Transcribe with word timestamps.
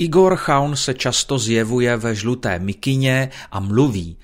Igor 0.00 0.36
Chaun 0.36 0.76
se 0.76 0.94
často 0.94 1.38
zjevuje 1.38 1.96
ve 1.96 2.14
žluté 2.14 2.58
mikině 2.58 3.30
a 3.52 3.60
mluví. 3.60 4.16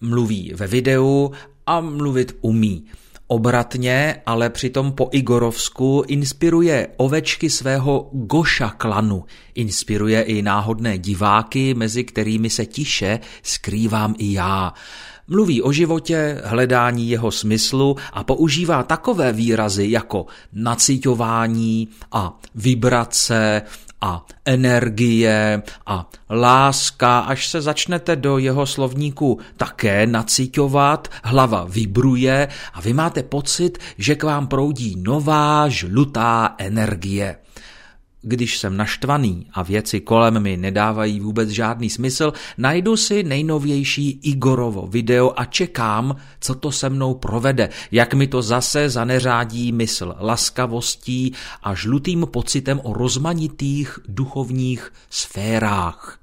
Mluví 0.00 0.52
ve 0.56 0.66
videu 0.66 1.32
a 1.66 1.80
mluvit 1.80 2.36
umí. 2.40 2.84
Obratně, 3.26 4.16
ale 4.26 4.50
přitom 4.50 4.92
po 4.92 5.08
Igorovsku 5.12 6.04
inspiruje 6.06 6.88
ovečky 6.96 7.50
svého 7.50 8.10
Goša 8.12 8.70
klanu. 8.70 9.24
Inspiruje 9.54 10.22
i 10.22 10.42
náhodné 10.42 10.98
diváky, 10.98 11.74
mezi 11.74 12.04
kterými 12.04 12.50
se 12.50 12.66
tiše 12.66 13.20
skrývám 13.42 14.14
i 14.18 14.32
já. 14.32 14.72
Mluví 15.28 15.62
o 15.62 15.72
životě, 15.72 16.40
hledání 16.44 17.10
jeho 17.10 17.30
smyslu 17.30 17.96
a 18.12 18.24
používá 18.24 18.82
takové 18.82 19.32
výrazy 19.32 19.90
jako 19.90 20.26
naciťování 20.52 21.88
a 22.12 22.38
vibrace 22.54 23.62
a 24.02 24.26
energie 24.44 25.62
a 25.86 26.08
láska, 26.30 27.18
až 27.18 27.48
se 27.48 27.62
začnete 27.62 28.16
do 28.16 28.38
jeho 28.38 28.66
slovníku 28.66 29.38
také 29.56 30.06
nacíťovat, 30.06 31.08
hlava 31.24 31.64
vibruje 31.64 32.48
a 32.74 32.80
vy 32.80 32.92
máte 32.92 33.22
pocit, 33.22 33.78
že 33.98 34.14
k 34.14 34.22
vám 34.22 34.46
proudí 34.46 34.96
nová 34.98 35.68
žlutá 35.68 36.54
energie. 36.58 37.36
Když 38.24 38.58
jsem 38.58 38.76
naštvaný 38.76 39.46
a 39.52 39.62
věci 39.62 40.00
kolem 40.00 40.42
mi 40.42 40.56
nedávají 40.56 41.20
vůbec 41.20 41.48
žádný 41.48 41.90
smysl, 41.90 42.32
najdu 42.58 42.96
si 42.96 43.22
nejnovější 43.22 44.20
Igorovo 44.22 44.86
video 44.86 45.32
a 45.36 45.44
čekám, 45.44 46.16
co 46.40 46.54
to 46.54 46.72
se 46.72 46.90
mnou 46.90 47.14
provede, 47.14 47.68
jak 47.90 48.14
mi 48.14 48.26
to 48.26 48.42
zase 48.42 48.90
zaneřádí 48.90 49.72
mysl 49.72 50.14
laskavostí 50.20 51.32
a 51.62 51.74
žlutým 51.74 52.26
pocitem 52.30 52.80
o 52.82 52.92
rozmanitých 52.92 53.98
duchovních 54.08 54.92
sférách. 55.10 56.18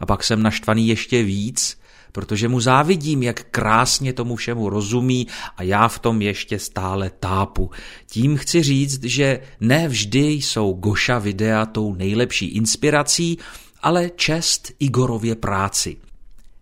A 0.00 0.06
pak 0.06 0.24
jsem 0.24 0.42
naštvaný 0.42 0.88
ještě 0.88 1.22
víc 1.22 1.79
protože 2.12 2.48
mu 2.48 2.60
závidím, 2.60 3.22
jak 3.22 3.44
krásně 3.50 4.12
tomu 4.12 4.36
všemu 4.36 4.68
rozumí 4.68 5.26
a 5.56 5.62
já 5.62 5.88
v 5.88 5.98
tom 5.98 6.22
ještě 6.22 6.58
stále 6.58 7.10
tápu. 7.20 7.70
Tím 8.06 8.36
chci 8.36 8.62
říct, 8.62 9.04
že 9.04 9.40
ne 9.60 9.88
vždy 9.88 10.20
jsou 10.20 10.72
Goša 10.72 11.18
videa 11.18 11.66
tou 11.66 11.94
nejlepší 11.94 12.46
inspirací, 12.46 13.38
ale 13.82 14.10
čest 14.16 14.72
Igorově 14.78 15.34
práci. 15.34 15.96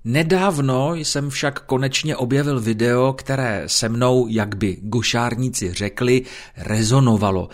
Nedávno 0.05 0.95
jsem 0.95 1.31
však 1.31 1.67
konečně 1.67 2.17
objevil 2.17 2.61
video, 2.61 3.13
které 3.13 3.65
se 3.67 3.89
mnou, 3.89 4.27
jak 4.29 4.55
by 4.55 4.77
gošárníci 4.83 5.73
řekli, 5.73 6.23
rezonovalo. 6.57 7.49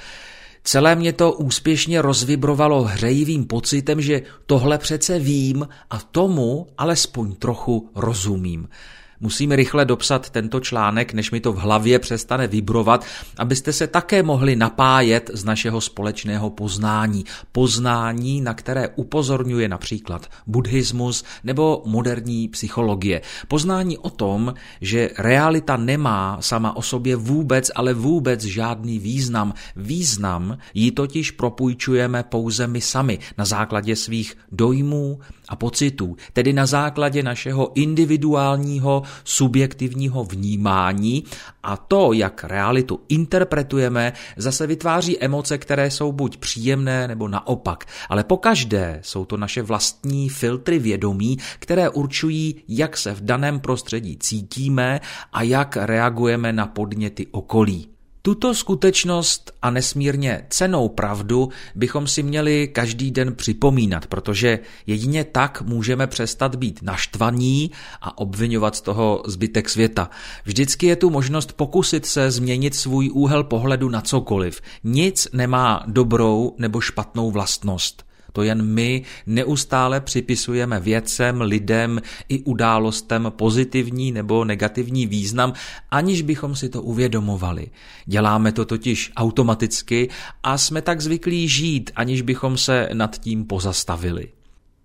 Celé 0.64 0.96
mě 0.96 1.12
to 1.12 1.32
úspěšně 1.32 2.02
rozvibrovalo 2.02 2.82
hřejivým 2.82 3.44
pocitem, 3.44 4.00
že 4.00 4.22
tohle 4.46 4.78
přece 4.78 5.18
vím 5.18 5.68
a 5.90 5.98
tomu 5.98 6.66
alespoň 6.78 7.34
trochu 7.34 7.90
rozumím. 7.94 8.68
Musím 9.20 9.52
rychle 9.52 9.84
dopsat 9.84 10.30
tento 10.30 10.60
článek, 10.60 11.12
než 11.12 11.30
mi 11.30 11.40
to 11.40 11.52
v 11.52 11.56
hlavě 11.56 11.98
přestane 11.98 12.46
vibrovat, 12.46 13.04
abyste 13.38 13.72
se 13.72 13.86
také 13.86 14.22
mohli 14.22 14.56
napájet 14.56 15.30
z 15.34 15.44
našeho 15.44 15.80
společného 15.80 16.50
poznání. 16.50 17.24
Poznání, 17.52 18.40
na 18.40 18.54
které 18.54 18.88
upozorňuje 18.88 19.68
například 19.68 20.30
buddhismus 20.46 21.24
nebo 21.44 21.82
moderní 21.86 22.48
psychologie. 22.48 23.22
Poznání 23.48 23.98
o 23.98 24.10
tom, 24.10 24.54
že 24.80 25.10
realita 25.18 25.76
nemá 25.76 26.38
sama 26.40 26.76
o 26.76 26.82
sobě 26.82 27.16
vůbec, 27.16 27.70
ale 27.74 27.94
vůbec 27.94 28.44
žádný 28.44 28.98
význam. 28.98 29.54
Význam 29.76 30.58
ji 30.74 30.90
totiž 30.90 31.30
propůjčujeme 31.30 32.22
pouze 32.22 32.66
my 32.66 32.80
sami 32.80 33.18
na 33.38 33.44
základě 33.44 33.96
svých 33.96 34.36
dojmů 34.52 35.18
a 35.48 35.56
pocitů, 35.56 36.16
tedy 36.32 36.52
na 36.52 36.66
základě 36.66 37.22
našeho 37.22 37.72
individuálního 37.74 39.02
subjektivního 39.24 40.24
vnímání 40.24 41.24
a 41.62 41.76
to, 41.76 42.12
jak 42.12 42.44
realitu 42.44 43.00
interpretujeme, 43.08 44.12
zase 44.36 44.66
vytváří 44.66 45.20
emoce, 45.20 45.58
které 45.58 45.90
jsou 45.90 46.12
buď 46.12 46.36
příjemné 46.36 47.08
nebo 47.08 47.28
naopak. 47.28 47.84
Ale 48.08 48.24
pokaždé 48.24 49.00
jsou 49.02 49.24
to 49.24 49.36
naše 49.36 49.62
vlastní 49.62 50.28
filtry 50.28 50.78
vědomí, 50.78 51.38
které 51.58 51.88
určují, 51.88 52.54
jak 52.68 52.96
se 52.96 53.14
v 53.14 53.20
daném 53.20 53.60
prostředí 53.60 54.16
cítíme 54.16 55.00
a 55.32 55.42
jak 55.42 55.76
reagujeme 55.76 56.52
na 56.52 56.66
podněty 56.66 57.26
okolí. 57.30 57.93
Tuto 58.26 58.54
skutečnost 58.54 59.52
a 59.62 59.70
nesmírně 59.70 60.46
cenou 60.50 60.88
pravdu 60.88 61.48
bychom 61.74 62.06
si 62.06 62.22
měli 62.22 62.68
každý 62.68 63.10
den 63.10 63.34
připomínat, 63.34 64.06
protože 64.06 64.58
jedině 64.86 65.24
tak 65.24 65.62
můžeme 65.62 66.06
přestat 66.06 66.56
být 66.56 66.82
naštvaní 66.82 67.70
a 68.00 68.18
obvinovat 68.18 68.76
z 68.76 68.80
toho 68.80 69.22
zbytek 69.26 69.68
světa. 69.68 70.10
Vždycky 70.44 70.86
je 70.86 70.96
tu 70.96 71.10
možnost 71.10 71.52
pokusit 71.52 72.06
se 72.06 72.30
změnit 72.30 72.74
svůj 72.74 73.10
úhel 73.12 73.44
pohledu 73.44 73.88
na 73.88 74.00
cokoliv. 74.00 74.60
Nic 74.84 75.28
nemá 75.32 75.84
dobrou 75.86 76.54
nebo 76.58 76.80
špatnou 76.80 77.30
vlastnost. 77.30 78.04
To 78.34 78.42
jen 78.42 78.62
my 78.62 79.02
neustále 79.26 80.00
připisujeme 80.00 80.80
věcem, 80.80 81.40
lidem 81.40 82.00
i 82.28 82.42
událostem 82.42 83.32
pozitivní 83.36 84.12
nebo 84.12 84.44
negativní 84.44 85.06
význam, 85.06 85.52
aniž 85.90 86.22
bychom 86.22 86.56
si 86.56 86.68
to 86.68 86.82
uvědomovali. 86.82 87.70
Děláme 88.06 88.52
to 88.52 88.64
totiž 88.64 89.12
automaticky 89.16 90.08
a 90.42 90.58
jsme 90.58 90.82
tak 90.82 91.00
zvyklí 91.00 91.48
žít, 91.48 91.90
aniž 91.96 92.22
bychom 92.22 92.58
se 92.58 92.88
nad 92.92 93.18
tím 93.18 93.44
pozastavili. 93.44 94.28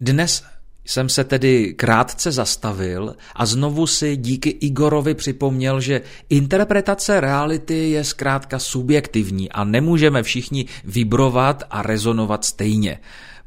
Dnes 0.02 0.44
jsem 0.86 1.10
se 1.10 1.24
tedy 1.24 1.74
krátce 1.74 2.32
zastavil 2.32 3.16
a 3.36 3.46
znovu 3.46 3.88
si 3.88 4.18
díky 4.18 4.50
Igorovi 4.50 5.14
připomněl, 5.14 5.82
že 5.82 6.02
interpretace 6.30 7.22
reality 7.22 7.90
je 7.92 8.04
zkrátka 8.04 8.60
subjektivní 8.60 9.52
a 9.52 9.64
nemůžeme 9.64 10.24
všichni 10.24 10.66
vibrovat 10.84 11.64
a 11.70 11.82
rezonovat 11.82 12.46
stejně. 12.46 13.00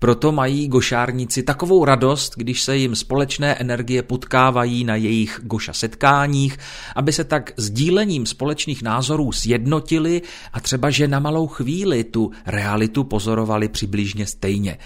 Proto 0.02 0.32
mají 0.32 0.68
gošárníci 0.68 1.42
takovou 1.42 1.84
radost, 1.84 2.32
když 2.36 2.62
se 2.62 2.76
jim 2.76 2.96
společné 2.96 3.54
energie 3.54 4.02
potkávají 4.02 4.84
na 4.84 4.96
jejich 4.96 5.40
goša 5.42 5.72
setkáních, 5.72 6.58
aby 6.96 7.12
se 7.12 7.24
tak 7.24 7.52
sdílením 7.56 8.26
společných 8.26 8.82
názorů 8.82 9.32
sjednotili 9.32 10.22
a 10.52 10.60
třeba 10.60 10.90
že 10.90 11.08
na 11.08 11.18
malou 11.18 11.46
chvíli 11.46 12.04
tu 12.04 12.30
realitu 12.46 13.04
pozorovali 13.04 13.68
přibližně 13.68 14.26
stejně. 14.26 14.78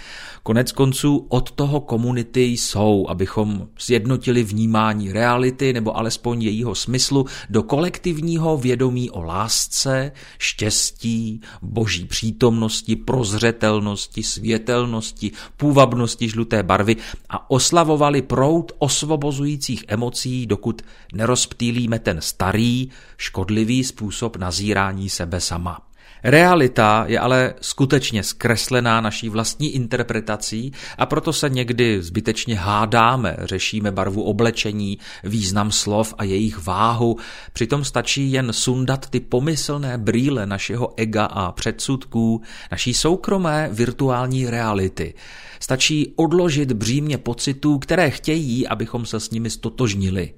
Konec 0.43 0.71
konců 0.71 1.25
od 1.29 1.51
toho 1.51 1.81
komunity 1.81 2.43
jsou, 2.43 3.05
abychom 3.09 3.67
sjednotili 3.77 4.43
vnímání 4.43 5.11
reality 5.11 5.73
nebo 5.73 5.97
alespoň 5.97 6.41
jejího 6.41 6.75
smyslu 6.75 7.25
do 7.49 7.63
kolektivního 7.63 8.57
vědomí 8.57 9.09
o 9.09 9.21
lásce, 9.21 10.11
štěstí, 10.39 11.41
boží 11.61 12.05
přítomnosti, 12.05 12.95
prozřetelnosti, 12.95 14.23
světelnosti, 14.23 15.06
půvabnosti 15.57 16.29
žluté 16.29 16.63
barvy 16.63 16.95
a 17.29 17.49
oslavovali 17.49 18.21
proud 18.21 18.71
osvobozujících 18.77 19.85
emocí, 19.87 20.45
dokud 20.45 20.81
nerozptýlíme 21.13 21.99
ten 21.99 22.21
starý, 22.21 22.89
škodlivý 23.17 23.83
způsob 23.83 24.37
nazírání 24.37 25.09
sebe 25.09 25.41
sama. 25.41 25.86
Realita 26.23 27.05
je 27.07 27.19
ale 27.19 27.53
skutečně 27.61 28.23
zkreslená 28.23 29.01
naší 29.01 29.29
vlastní 29.29 29.75
interpretací 29.75 30.71
a 30.97 31.05
proto 31.05 31.33
se 31.33 31.49
někdy 31.49 32.01
zbytečně 32.01 32.55
hádáme, 32.55 33.37
řešíme 33.39 33.91
barvu 33.91 34.23
oblečení, 34.23 34.97
význam 35.23 35.71
slov 35.71 36.13
a 36.17 36.23
jejich 36.23 36.65
váhu. 36.65 37.17
Přitom 37.53 37.83
stačí 37.83 38.31
jen 38.31 38.53
sundat 38.53 39.09
ty 39.09 39.19
pomyslné 39.19 39.97
brýle 39.97 40.45
našeho 40.45 40.93
ega 40.97 41.25
a 41.25 41.51
předsudků, 41.51 42.41
naší 42.71 42.93
soukromé 42.93 43.69
virtuální 43.71 44.49
reality. 44.49 45.13
Stačí 45.59 46.13
odložit 46.15 46.71
břímě 46.71 47.17
pocitů, 47.17 47.79
které 47.79 48.09
chtějí, 48.09 48.67
abychom 48.67 49.05
se 49.05 49.19
s 49.19 49.29
nimi 49.29 49.49
stotožnili. 49.49 50.33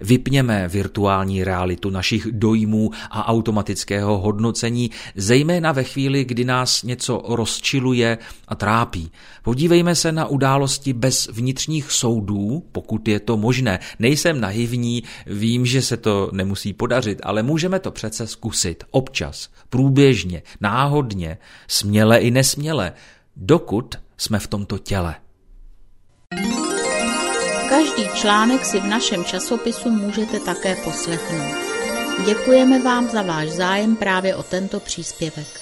Vypněme 0.00 0.68
virtuální 0.68 1.44
realitu 1.44 1.90
našich 1.90 2.26
dojmů 2.30 2.90
a 3.10 3.28
automatického 3.28 4.18
hodnocení, 4.18 4.90
zejména 5.16 5.72
ve 5.72 5.84
chvíli, 5.84 6.24
kdy 6.24 6.44
nás 6.44 6.82
něco 6.82 7.22
rozčiluje 7.28 8.18
a 8.48 8.54
trápí. 8.54 9.10
Podívejme 9.42 9.94
se 9.94 10.12
na 10.12 10.26
události 10.26 10.92
bez 10.92 11.28
vnitřních 11.32 11.92
soudů, 11.92 12.64
pokud 12.72 13.08
je 13.08 13.20
to 13.20 13.36
možné. 13.36 13.78
Nejsem 13.98 14.40
naivní, 14.40 15.02
vím, 15.26 15.66
že 15.66 15.82
se 15.82 15.96
to 15.96 16.30
nemusí 16.32 16.72
podařit, 16.72 17.20
ale 17.22 17.42
můžeme 17.42 17.78
to 17.78 17.90
přece 17.90 18.26
zkusit. 18.26 18.84
Občas, 18.90 19.48
průběžně, 19.68 20.42
náhodně, 20.60 21.38
směle 21.68 22.18
i 22.18 22.30
nesměle, 22.30 22.92
dokud 23.36 23.94
jsme 24.16 24.38
v 24.38 24.46
tomto 24.46 24.78
těle. 24.78 25.14
Každý 27.70 28.08
článek 28.14 28.64
si 28.64 28.80
v 28.80 28.84
našem 28.84 29.24
časopisu 29.24 29.90
můžete 29.90 30.40
také 30.40 30.76
poslechnout. 30.76 31.54
Děkujeme 32.26 32.82
vám 32.82 33.08
za 33.08 33.22
váš 33.22 33.48
zájem 33.48 33.96
právě 33.96 34.36
o 34.36 34.42
tento 34.42 34.80
příspěvek. 34.80 35.59